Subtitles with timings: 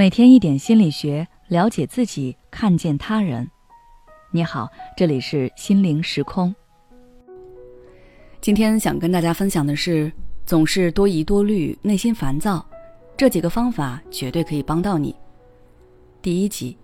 [0.00, 3.46] 每天一点心理学，了解自己，看见他人。
[4.30, 4.66] 你好，
[4.96, 6.54] 这里是心灵时空。
[8.40, 10.10] 今天想跟大家分享的是，
[10.46, 12.64] 总是多疑多虑，内心烦躁，
[13.14, 15.14] 这几个方法绝对可以帮到你。
[16.22, 16.78] 第一集，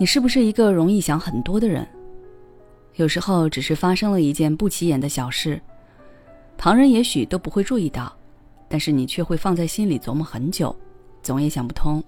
[0.00, 1.86] 你是不是一个容易想很多的人？
[2.96, 5.62] 有时候只是发生了一件不起眼的小事，
[6.58, 8.12] 旁人也许都不会注意到，
[8.68, 10.74] 但是你却会放在心里琢磨很久。
[11.22, 12.02] 总也想不通，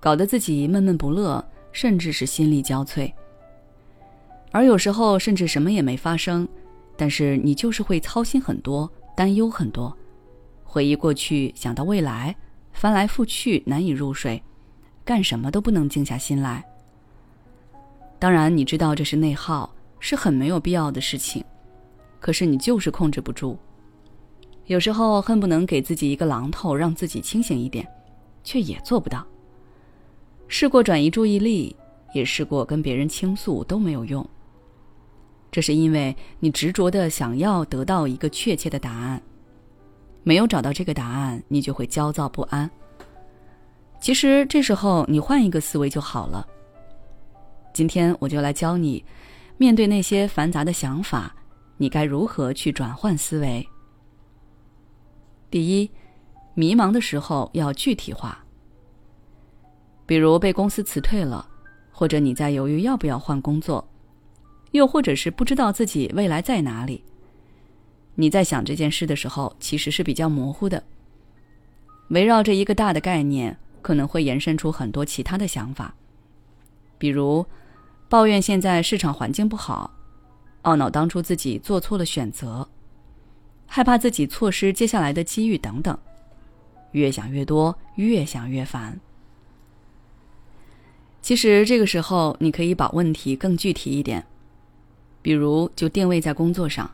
[0.00, 3.12] 搞得自己闷闷不乐，甚至是心力交瘁。
[4.50, 6.46] 而有时候甚至什么也没发生，
[6.96, 9.96] 但是你就是会操心很多，担忧很多，
[10.64, 12.36] 回忆过去，想到未来，
[12.72, 14.42] 翻来覆去难以入睡，
[15.04, 16.62] 干什么都不能静下心来。
[18.18, 21.42] 当然，你知道这是内耗，是很没有必要的事情，
[22.20, 23.58] 可是你就是控制不住。
[24.66, 27.88] 有时候恨不能给自己一个榔头，让自己清醒一点。
[28.44, 29.26] 却也做不到。
[30.48, 31.74] 试过转移注意力，
[32.12, 34.28] 也试过跟别人倾诉，都没有用。
[35.50, 39.22] 这是因为你执着的想要得到一个确切的答案，
[40.22, 42.70] 没有找到这个答案，你就会焦躁不安。
[44.00, 46.46] 其实这时候你换一个思维就好了。
[47.72, 49.02] 今天我就来教你，
[49.56, 51.34] 面对那些繁杂的想法，
[51.78, 53.66] 你该如何去转换思维。
[55.50, 55.90] 第一。
[56.54, 58.44] 迷茫的时候要具体化，
[60.04, 61.48] 比如被公司辞退了，
[61.90, 63.88] 或者你在犹豫要不要换工作，
[64.72, 67.02] 又或者是不知道自己未来在哪里。
[68.14, 70.82] 你在想这件事的时候，其实是比较模糊的。
[72.08, 75.94] 围绕着一个大的概念，可能会延伸出很多其他的想法，
[76.98, 77.46] 比如
[78.10, 79.90] 抱怨现在市场环境不好，
[80.64, 82.68] 懊恼当初自己做错了选择，
[83.66, 85.98] 害怕自己错失接下来的机遇等等。
[86.92, 88.98] 越想越多，越想越烦。
[91.20, 94.24] 其实这个时候，你可以把问题更具体一点，
[95.20, 96.90] 比如就定位在工作上。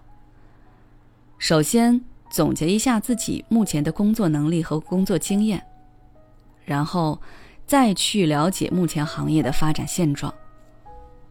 [1.38, 2.00] 首先
[2.30, 5.64] 总结一下自己目前的工作能力和工作经验，
[6.64, 7.20] 然后
[7.66, 10.34] 再去了解目前行业的发展现状，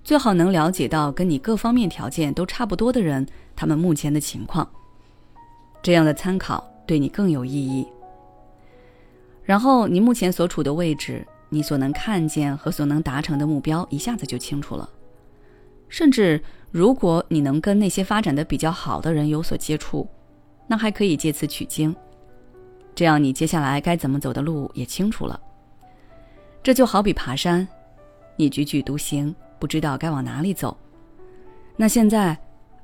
[0.04, 4.68] 最好能了解到跟你各方面条件都差不多的人他们目前的情况，
[5.84, 7.86] 这样的参考对你更有意义。
[9.48, 14.88] 然后你目前所处的位置，你所能看见和所能达成的目标一下子就清楚了。
[15.88, 20.06] 甚至如果你能跟那些发展的比较好的人有所接触，
[20.68, 21.96] 那还可以借此取经，
[22.94, 25.40] 这样你接下来该怎么走的路也清楚了。
[26.62, 27.66] 这就好比爬山，
[28.36, 30.78] 你踽踽独行，不知道该往哪里走。
[31.78, 32.38] 那现在，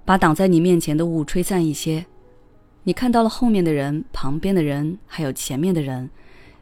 [0.06, 2.06] 把挡在你面前的雾吹散一些，
[2.84, 6.10] 你看到了后面的人、旁边的人，还有前面的人。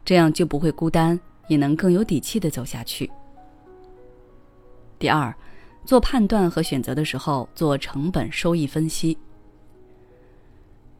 [0.04, 1.18] 这样就不会孤单，
[1.48, 3.10] 也能更有底气的走下去。
[4.98, 5.34] 第二，
[5.84, 9.16] 做判断和选择的时候做成本收益分析。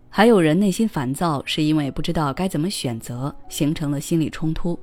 [0.09, 4.79] 还有人内心烦躁，是因为不知道该怎么选择，形成了心理冲突，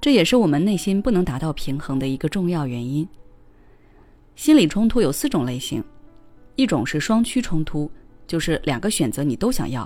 [0.00, 3.06] 这也是我们内心不能达到平衡的一个重要原因。
[4.34, 5.84] 心理冲突有四种类型，
[6.56, 7.90] 一种是双趋冲突，
[8.26, 9.84] 就是两个选择你都想要；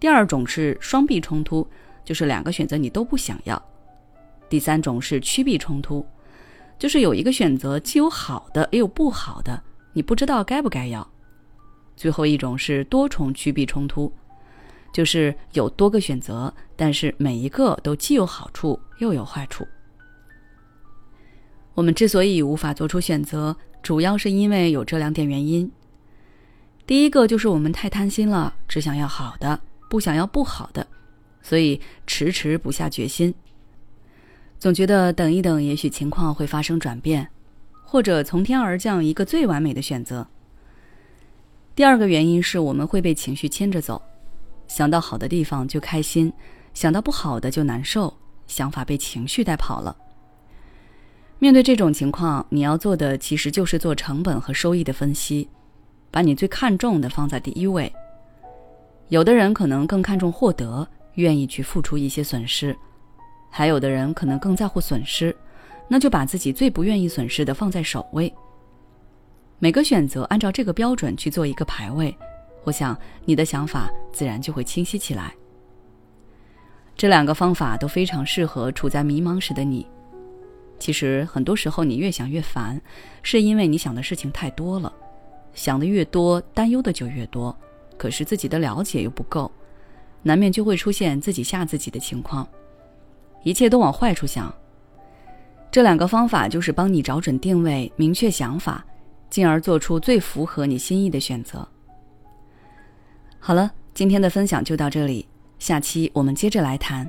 [0.00, 1.64] 第二种是双臂冲突。
[2.04, 3.60] 就是两个选择你都不想要，
[4.48, 6.04] 第三种是趋避冲突，
[6.78, 9.62] 就是有一个选择既有好的也有不好的，
[9.92, 11.06] 你不知道该不该要。
[11.96, 14.12] 最后一种是多重趋避冲突，
[14.92, 19.66] 就是有多个选择，但是每一个都既有好处又有坏处。
[21.74, 25.70] 我们之所以无法做出选择，主要是因为有这两点原因。
[26.86, 30.86] 第一个就是我们太贪心了，只想要好的，不想要不好的。
[31.42, 33.34] 所以迟迟不下决心，
[34.58, 37.28] 总觉得等一等，也许情况会发生转变，
[37.82, 40.26] 或者从天而降一个最完美的选择。
[41.74, 44.02] 第二个原因是我们会被情绪牵着走，
[44.68, 46.32] 想到好的地方就开心，
[46.74, 48.14] 想到不好的就难受，
[48.46, 49.96] 想法被情绪带跑了。
[51.38, 55.48] 面对这种情况，你要做的其实就是做成本和收益的分析，
[56.10, 57.90] 把你最看重的放在第一位。
[59.08, 60.86] 有的人可能更看重获得。
[61.14, 62.76] 愿意去付出一些损失，
[63.50, 65.34] 还有的人可能更在乎损失，
[65.88, 68.32] 那就把自己最不愿意损失的放在首位。
[69.58, 72.16] 每个选择按照这个标准去做一个排位，
[72.64, 75.34] 我想你的想法自然就会清晰起来。
[76.96, 79.86] 这两个方法都非常适合处在迷茫时的你。
[80.78, 82.80] 其实很多时候你越想越烦，
[83.22, 84.90] 是因为你想的事情太多了，
[85.52, 87.54] 想的越多，担忧的就越多，
[87.98, 89.50] 可是自己的了解又不够。
[90.22, 92.46] 难免就会出现自己吓自己的情况，
[93.42, 94.52] 一切都往坏处想。
[95.70, 98.84] 这两个方法就是帮你找准定位，明确想法，
[99.30, 101.66] 进而做出最符合你心意的选择。
[103.38, 105.26] 好了，今天的分享就到这里，
[105.58, 107.08] 下期我们接着来谈。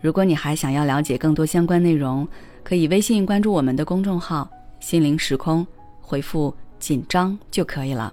[0.00, 2.28] 如果你还想要了解更多相关内容，
[2.62, 4.48] 可以微信关注我们的公众号
[4.78, 5.66] “心灵时空”，
[6.00, 8.12] 回复“紧张”就可以了。